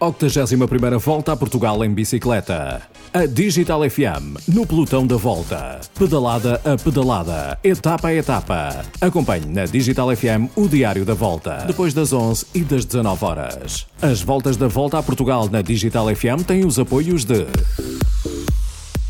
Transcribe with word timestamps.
81ª 0.00 0.98
Volta 0.98 1.32
a 1.32 1.36
Portugal 1.36 1.84
em 1.84 1.92
bicicleta. 1.92 2.82
A 3.12 3.26
Digital 3.26 3.88
FM, 3.88 4.48
no 4.48 4.66
pelotão 4.66 5.06
da 5.06 5.16
volta. 5.16 5.80
Pedalada 5.96 6.60
a 6.64 6.76
pedalada, 6.76 7.58
etapa 7.62 8.08
a 8.08 8.14
etapa. 8.14 8.84
Acompanhe 9.00 9.46
na 9.46 9.66
Digital 9.66 10.14
FM 10.16 10.50
o 10.56 10.68
Diário 10.68 11.04
da 11.04 11.14
Volta, 11.14 11.64
depois 11.66 11.94
das 11.94 12.12
11 12.12 12.46
e 12.54 12.60
das 12.60 12.84
19 12.84 13.24
horas. 13.24 13.86
As 14.02 14.20
voltas 14.20 14.56
da 14.56 14.66
Volta 14.66 14.98
a 14.98 15.02
Portugal 15.02 15.48
na 15.48 15.62
Digital 15.62 16.06
FM 16.14 16.44
têm 16.46 16.64
os 16.66 16.78
apoios 16.78 17.24
de... 17.24 17.46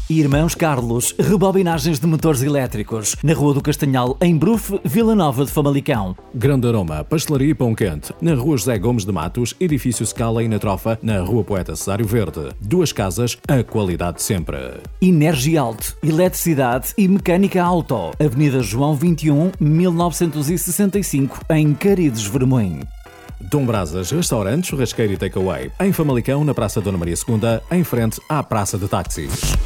Irmãos 0.09 0.55
Carlos, 0.55 1.15
rebobinagens 1.19 1.99
de 1.99 2.07
motores 2.07 2.43
elétricos, 2.43 3.17
na 3.23 3.33
Rua 3.33 3.55
do 3.55 3.63
Castanhal, 3.63 4.19
em 4.21 4.37
Bruf, 4.37 4.79
Vila 4.85 5.15
Nova 5.15 5.47
de 5.47 5.51
Famalicão. 5.51 6.15
Grande 6.35 6.69
Aroma, 6.69 7.03
Pastelaria 7.03 7.49
e 7.49 7.55
Pão 7.55 7.75
Quente, 7.75 8.13
na 8.21 8.35
Rua 8.35 8.59
José 8.59 8.79
Gomes 8.79 9.07
de 9.07 9.13
Matos, 9.13 9.55
Edifício 9.59 10.05
Scala 10.05 10.45
e 10.45 10.49
na 10.49 10.59
Trofa, 10.59 10.99
na 11.03 11.21
Rua 11.21 11.43
Poeta 11.43 11.75
Cesário 11.75 12.07
Verde. 12.07 12.51
Duas 12.61 12.93
casas, 12.93 13.39
a 13.49 13.63
qualidade 13.63 14.21
sempre. 14.21 14.59
Energialto, 15.01 15.97
Eletricidade 16.03 16.93
e 16.99 17.09
Mecânica 17.09 17.65
Auto, 17.65 18.11
Avenida 18.23 18.61
João 18.63 18.95
21, 18.95 19.53
1965, 19.59 21.41
em 21.49 21.73
Carides, 21.73 22.27
Vermoim. 22.27 22.81
Dom 23.41 23.65
Brasas, 23.65 24.11
restaurante, 24.11 24.67
churrasqueiro 24.67 25.15
e 25.15 25.17
takeaway. 25.17 25.71
Em 25.81 25.93
Famalicão, 25.93 26.45
na 26.45 26.53
Praça 26.53 26.83
Dona 26.83 26.99
Maria 26.99 27.15
II, 27.15 27.39
em 27.79 27.83
frente 27.83 28.21
à 28.29 28.43
Praça 28.43 28.77
de 28.77 28.87
Táxis. 28.87 29.57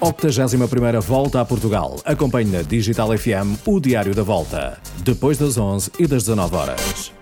81ª 0.00 1.00
Volta 1.00 1.40
a 1.40 1.44
Portugal. 1.44 1.98
Acompanhe 2.04 2.50
na 2.50 2.60
Digital 2.60 3.16
FM 3.16 3.58
o 3.64 3.80
Diário 3.80 4.14
da 4.14 4.22
Volta. 4.22 4.78
Depois 4.98 5.38
das 5.38 5.56
11 5.56 5.90
e 5.98 6.06
das 6.06 6.24
19 6.24 6.54
horas. 6.54 7.12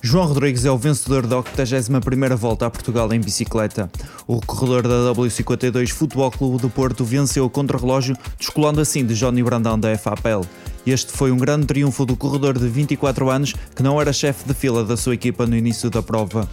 João 0.00 0.26
Rodrigues 0.26 0.64
é 0.64 0.70
o 0.70 0.78
vencedor 0.78 1.26
da 1.26 1.36
81ª 1.36 2.36
Volta 2.36 2.66
a 2.66 2.70
Portugal 2.70 3.12
em 3.12 3.20
bicicleta. 3.20 3.90
O 4.26 4.40
corredor 4.40 4.82
da 4.82 5.12
W52 5.12 5.90
Futebol 5.90 6.30
Clube 6.30 6.62
do 6.62 6.70
Porto 6.70 7.04
venceu 7.04 7.44
o 7.44 7.50
contra-relógio, 7.50 8.16
descolando 8.38 8.80
assim 8.80 9.04
de 9.04 9.14
Johnny 9.14 9.42
Brandão 9.42 9.78
da 9.78 9.96
FAPL. 9.96 10.42
Este 10.86 11.12
foi 11.12 11.30
um 11.30 11.36
grande 11.36 11.66
triunfo 11.66 12.06
do 12.06 12.16
corredor 12.16 12.58
de 12.58 12.66
24 12.66 13.30
anos 13.30 13.54
que 13.74 13.82
não 13.82 14.00
era 14.00 14.12
chefe 14.12 14.46
de 14.46 14.54
fila 14.54 14.84
da 14.84 14.96
sua 14.96 15.14
equipa 15.14 15.46
no 15.46 15.56
início 15.56 15.90
da 15.90 16.02
prova. 16.02 16.48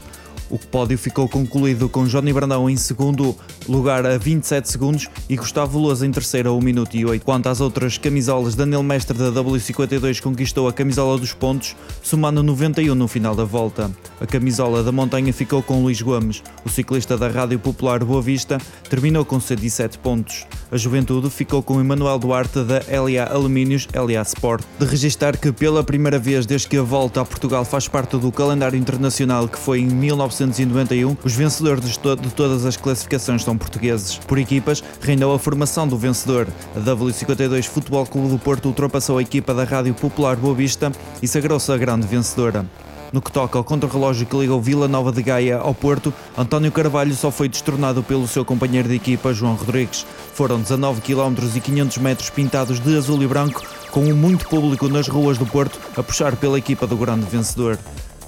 O 0.52 0.60
pódio 0.60 0.98
ficou 0.98 1.30
concluído 1.30 1.88
com 1.88 2.04
Johnny 2.04 2.34
Brandão 2.34 2.70
em 2.70 2.76
segundo 2.76 3.34
lugar 3.70 4.06
a 4.06 4.18
27 4.18 4.70
segundos 4.70 5.08
e 5.30 5.38
Gustavo 5.38 5.80
Veloso 5.80 6.06
em 6.06 6.12
terceiro 6.12 6.50
a 6.50 6.54
1 6.54 6.60
minuto 6.60 6.98
e 6.98 7.06
8. 7.06 7.24
Quanto 7.24 7.48
às 7.48 7.62
outras 7.62 7.98
camisolas, 7.98 8.54
Daniel 8.54 8.84
Mestre 8.84 9.18
da 9.18 9.32
W52 9.32 10.20
conquistou 10.20 10.68
a 10.68 10.74
camisola 10.74 11.18
dos 11.18 11.34
pontos, 11.34 11.74
somando 12.04 12.44
91 12.44 12.94
no 12.94 13.08
final 13.08 13.34
da 13.34 13.46
volta. 13.46 13.90
A 14.20 14.26
camisola 14.26 14.84
da 14.84 14.92
montanha 14.92 15.32
ficou 15.32 15.64
com 15.64 15.82
Luís 15.84 16.02
Gomes. 16.02 16.44
O 16.66 16.70
ciclista 16.70 17.18
da 17.18 17.30
Rádio 17.30 17.58
Popular 17.58 18.04
Boa 18.04 18.22
Vista 18.22 18.58
terminou 18.90 19.24
com 19.24 19.40
107 19.40 20.00
pontos. 20.00 20.46
A 20.70 20.76
juventude 20.76 21.30
ficou 21.30 21.64
com 21.64 21.80
Emanuel 21.80 22.20
Duarte 22.20 22.62
da 22.64 22.82
LA 22.90 23.24
Alumínios 23.34 23.88
LA 23.94 24.22
Sport. 24.24 24.66
De 24.78 24.86
registar 24.86 25.38
que 25.38 25.54
pela 25.54 25.82
primeira 25.82 26.20
vez 26.20 26.46
desde 26.46 26.68
que 26.68 26.78
a 26.78 26.84
volta 26.84 27.22
a 27.22 27.26
Portugal 27.26 27.64
faz 27.64 27.88
parte 27.88 28.18
do 28.18 28.32
calendário 28.34 28.78
internacional 28.78 29.48
que 29.48 29.58
foi 29.58 29.80
em 29.80 29.88
19 29.88 30.41
1991, 30.42 31.18
os 31.24 31.34
vencedores 31.34 31.84
de, 31.84 32.00
to 32.00 32.16
de 32.16 32.30
todas 32.30 32.66
as 32.66 32.76
classificações 32.76 33.44
são 33.44 33.58
portugueses. 33.58 34.18
Por 34.18 34.38
equipas, 34.38 34.84
reinou 35.00 35.34
a 35.34 35.40
formação 35.40 35.88
do 35.88 35.98
vencedor. 35.98 36.48
A 36.76 36.80
W52 36.80 37.66
Futebol 37.66 38.06
Clube 38.06 38.30
do 38.30 38.40
Porto 38.40 38.66
ultrapassou 38.66 39.18
a 39.18 39.22
equipa 39.22 39.54
da 39.54 39.64
Rádio 39.64 39.94
Popular 39.94 40.36
Boa 40.36 40.56
Vista 40.56 40.92
e 41.22 41.28
sagrou-se 41.28 41.72
a 41.72 41.78
grande 41.78 42.08
vencedora. 42.08 42.66
No 43.12 43.22
que 43.22 43.32
toca 43.32 43.58
ao 43.58 43.64
contrarrelógio 43.64 44.26
que 44.26 44.38
ligou 44.38 44.62
Vila 44.62 44.88
Nova 44.88 45.12
de 45.12 45.22
Gaia 45.22 45.58
ao 45.58 45.76
Porto, 45.76 46.14
António 46.38 46.72
Carvalho 46.72 47.14
só 47.14 47.30
foi 47.30 47.50
destronado 47.50 48.02
pelo 48.02 48.26
seu 48.26 48.46
companheiro 48.46 48.88
de 48.88 48.96
equipa, 48.96 49.34
João 49.34 49.56
Rodrigues. 49.56 50.06
Foram 50.34 50.62
19 50.62 51.02
km 51.02 51.36
e 51.54 51.60
500 51.60 51.98
metros 51.98 52.30
pintados 52.30 52.80
de 52.80 52.98
azul 52.98 53.22
e 53.22 53.28
branco, 53.28 53.62
com 53.92 54.06
um 54.06 54.16
muito 54.16 54.48
público 54.48 54.88
nas 54.88 55.10
ruas 55.10 55.38
do 55.38 55.46
Porto 55.46 55.78
a 55.98 56.02
puxar 56.02 56.38
pela 56.38 56.58
equipa 56.58 56.88
do 56.88 56.96
grande 56.96 57.26
vencedor. 57.26 57.78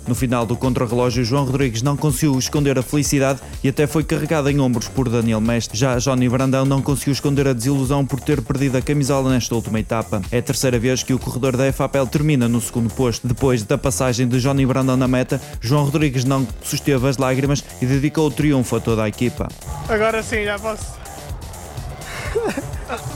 No 0.07 0.13
final 0.15 0.45
do 0.45 0.55
contrarrelógio, 0.57 1.23
João 1.23 1.45
Rodrigues 1.45 1.81
não 1.81 1.95
conseguiu 1.95 2.37
esconder 2.37 2.77
a 2.77 2.83
felicidade 2.83 3.39
e 3.63 3.69
até 3.69 3.87
foi 3.87 4.03
carregado 4.03 4.49
em 4.49 4.59
ombros 4.59 4.87
por 4.87 5.07
Daniel 5.07 5.39
Mestre. 5.39 5.77
Já 5.77 5.97
Johnny 5.97 6.27
Brandão 6.27 6.65
não 6.65 6.81
conseguiu 6.81 7.13
esconder 7.13 7.47
a 7.47 7.53
desilusão 7.53 8.05
por 8.05 8.19
ter 8.19 8.41
perdido 8.41 8.77
a 8.77 8.81
camisola 8.81 9.29
nesta 9.29 9.55
última 9.55 9.79
etapa. 9.79 10.21
É 10.31 10.39
a 10.39 10.41
terceira 10.41 10.77
vez 10.77 11.03
que 11.03 11.13
o 11.13 11.19
corredor 11.19 11.55
da 11.55 11.71
FAPL 11.71 12.05
termina 12.05 12.49
no 12.49 12.59
segundo 12.59 12.93
posto. 12.93 13.27
Depois 13.27 13.63
da 13.63 13.77
passagem 13.77 14.27
de 14.27 14.41
Johnny 14.41 14.65
Brandão 14.65 14.97
na 14.97 15.07
meta, 15.07 15.41
João 15.61 15.85
Rodrigues 15.85 16.25
não 16.25 16.45
susteve 16.61 17.07
as 17.07 17.17
lágrimas 17.17 17.63
e 17.81 17.85
dedicou 17.85 18.27
o 18.27 18.31
triunfo 18.31 18.75
a 18.75 18.79
toda 18.79 19.03
a 19.03 19.07
equipa. 19.07 19.47
Agora 19.87 20.21
sim, 20.21 20.43
já 20.43 20.59
posso. 20.59 20.93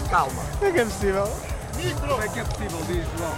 Calma. 0.09 0.41
É 0.61 0.71
que 0.71 0.79
é 0.79 0.85
possível. 0.85 1.29
Como 1.99 2.21
é 2.21 2.27
que 2.27 2.39
é 2.39 2.43
possível, 2.43 2.79
diz 2.87 3.05
João? 3.17 3.33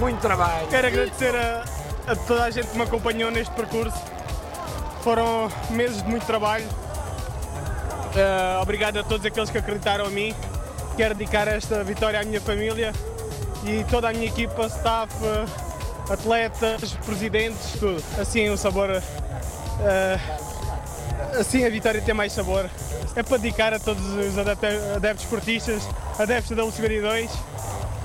Muito 0.00 0.20
trabalho. 0.20 0.66
Quero 0.68 0.86
agradecer 0.88 1.34
a 1.34 1.64
a 2.06 2.14
toda 2.14 2.44
a 2.44 2.50
gente 2.50 2.68
que 2.68 2.76
me 2.76 2.84
acompanhou 2.84 3.30
neste 3.30 3.52
percurso. 3.54 3.96
Foram 5.02 5.50
meses 5.70 6.02
de 6.02 6.08
muito 6.08 6.24
trabalho. 6.26 6.66
Uh, 6.66 8.62
obrigado 8.62 8.98
a 8.98 9.04
todos 9.04 9.26
aqueles 9.26 9.50
que 9.50 9.58
acreditaram 9.58 10.06
em 10.06 10.10
mim. 10.10 10.34
Quero 10.96 11.14
dedicar 11.14 11.46
esta 11.48 11.84
vitória 11.84 12.20
à 12.20 12.24
minha 12.24 12.40
família 12.40 12.92
e 13.64 13.84
toda 13.90 14.08
a 14.08 14.12
minha 14.12 14.26
equipa, 14.26 14.66
staff, 14.66 15.12
uh, 15.22 16.12
atletas, 16.12 16.94
presidentes, 17.04 17.72
tudo. 17.78 18.02
Assim 18.18 18.48
o 18.48 18.56
sabor. 18.56 18.90
Uh, 18.90 20.20
assim 21.38 21.64
a 21.64 21.70
vitória 21.70 22.00
tem 22.00 22.14
mais 22.14 22.32
sabor. 22.32 22.70
É 23.14 23.22
para 23.22 23.36
dedicar 23.36 23.74
a 23.74 23.78
todos 23.78 24.04
os 24.04 24.38
adeptos, 24.38 24.96
adeptos 24.96 25.24
esportistas, 25.24 25.88
adeptos 26.18 26.56
da 26.56 26.62
W52 26.62 27.30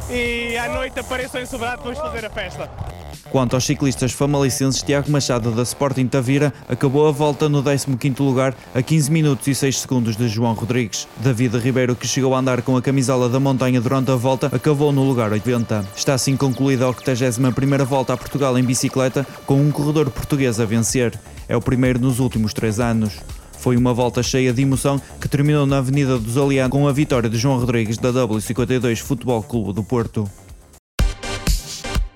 e 0.09 0.57
à 0.57 0.67
noite 0.67 1.00
apareçam 1.00 1.41
em 1.41 1.45
Sobrado, 1.45 1.84
vamos 1.84 2.00
fazer 2.00 2.25
a 2.25 2.29
festa. 2.29 2.91
Quanto 3.31 3.56
aos 3.56 3.64
ciclistas 3.64 4.12
famalicenses, 4.12 4.84
Tiago 4.84 5.09
Machado 5.09 5.52
da 5.52 5.64
Sporting 5.64 6.06
Tavira 6.06 6.53
acabou 6.68 7.08
a 7.08 7.12
volta 7.12 7.47
no 7.47 7.64
15º 7.64 8.19
lugar 8.19 8.53
a 8.75 8.81
15 8.81 9.09
minutos 9.09 9.47
e 9.47 9.56
6 9.56 9.80
segundos 9.80 10.18
de 10.18 10.28
João 10.28 10.53
Rodrigues. 10.53 11.08
David 11.16 11.58
Ribeiro, 11.58 11.96
que 11.96 12.06
chegou 12.06 12.36
a 12.36 12.40
andar 12.40 12.62
com 12.62 12.75
a 12.75 12.81
camisola 12.81 13.30
da 13.30 13.40
montanha 13.40 13.80
durante 13.80 14.12
a 14.12 14.16
volta, 14.16 14.47
acabou 14.47 14.91
no 14.91 15.03
lugar 15.03 15.31
80. 15.31 15.86
Está 15.96 16.14
assim 16.16 16.36
concluída 16.36 16.86
a 16.86 16.94
81ª 16.94 17.86
volta 17.86 18.12
a 18.12 18.18
Portugal 18.18 18.59
em 18.59 18.64
bicicleta, 18.64 19.25
com 19.46 19.62
um 19.62 19.72
corredor 19.72 20.09
português 20.09 20.59
a 20.59 20.66
vencer. 20.66 21.18
É 21.47 21.56
o 21.56 21.62
primeiro 21.62 22.00
nos 22.00 22.20
últimos 22.20 22.53
três 22.53 22.81
anos. 22.81 23.14
Foi 23.62 23.78
uma 23.78 23.94
volta 23.94 24.22
cheia 24.22 24.52
de 24.52 24.62
emoção 24.62 25.00
que 25.22 25.30
terminou 25.30 25.66
na 25.66 25.78
Avenida 25.78 26.18
dos 26.18 26.36
Aliados 26.36 26.72
com 26.72 26.86
a 26.86 26.91
vitória 26.91 27.30
de 27.30 27.38
João 27.38 27.59
Rodrigues 27.59 27.97
da 27.97 28.12
W52 28.12 28.97
Futebol 28.97 29.41
Clube 29.41 29.72
do 29.72 29.84
Porto. 29.84 30.28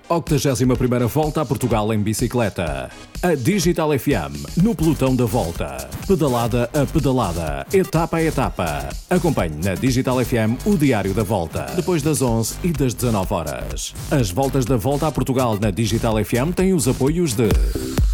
81ª 0.10 1.08
Volta 1.08 1.42
a 1.42 1.46
Portugal 1.46 1.92
em 1.92 2.00
bicicleta. 2.00 2.90
A 3.24 3.34
Digital 3.34 3.98
FM, 3.98 4.62
no 4.62 4.76
pelotão 4.76 5.16
da 5.16 5.26
volta. 5.26 5.90
Pedalada 6.08 6.70
a 6.74 6.86
pedalada, 6.86 7.66
etapa 7.74 8.18
a 8.18 8.24
etapa. 8.24 8.90
Acompanhe 9.10 9.56
na 9.64 9.74
Digital 9.74 10.24
FM 10.24 10.66
o 10.66 10.78
Diário 10.78 11.14
da 11.14 11.24
Volta, 11.24 11.66
depois 11.76 12.04
das 12.04 12.22
11 12.22 12.56
e 12.64 12.72
das 12.72 12.94
19 12.94 13.34
horas. 13.34 13.96
As 14.12 14.30
voltas 14.30 14.64
da 14.64 14.78
Volta 14.78 15.08
a 15.08 15.12
Portugal 15.12 15.58
na 15.60 15.72
Digital 15.72 16.24
FM 16.24 16.54
têm 16.56 16.74
os 16.74 16.88
apoios 16.88 17.34
de... 17.34 17.50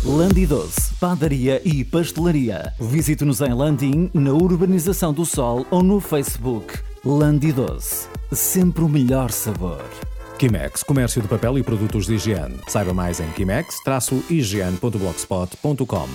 Landi 0.06 0.46
Doce, 0.46 0.94
padaria 1.00 1.62
e 1.66 1.84
pastelaria. 1.84 2.74
Visite-nos 2.80 3.42
em 3.42 3.54
Landim, 3.54 4.10
na 4.14 4.32
Urbanização 4.32 5.14
do 5.14 5.26
Sol 5.26 5.66
ou 5.70 5.84
no 5.84 6.00
Facebook. 6.00 6.80
Landi 7.04 7.52
Doce, 7.52 8.08
sempre 8.32 8.84
o 8.84 8.90
melhor 8.90 9.32
sabor. 9.32 9.84
Kimex, 10.42 10.82
comércio 10.82 11.22
de 11.22 11.28
papel 11.28 11.60
e 11.60 11.64
produtos 11.64 12.08
de 12.08 12.16
higiene. 12.16 12.56
Saiba 12.68 12.96
mais 12.96 13.20
em 13.20 13.30
kimex-higiene.blogspot.com 13.30 16.10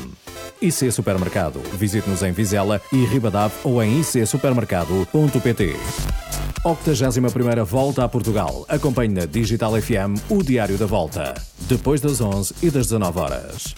IC 0.60 0.90
Supermercado. 0.90 1.60
Visite-nos 1.74 2.24
em 2.24 2.32
Vizela 2.32 2.82
e 2.92 3.04
Ribadave 3.04 3.54
ou 3.62 3.80
em 3.80 4.00
icsupermercado.pt 4.00 5.76
81ª 6.64 7.62
Volta 7.62 8.02
a 8.02 8.08
Portugal. 8.08 8.64
Acompanhe 8.68 9.14
na 9.14 9.26
Digital 9.26 9.80
FM 9.80 10.18
o 10.28 10.42
Diário 10.42 10.76
da 10.76 10.86
Volta. 10.86 11.32
Depois 11.68 12.00
das 12.00 12.20
11 12.20 12.52
e 12.64 12.68
das 12.68 12.88
19 12.88 13.20
horas. 13.20 13.76